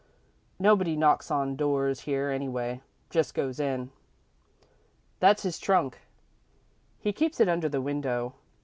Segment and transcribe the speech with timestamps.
[0.57, 3.91] Nobody knocks on doors here, anyway just goes in.
[5.19, 5.99] "That's his trunk.
[6.97, 8.33] He keeps it under the window.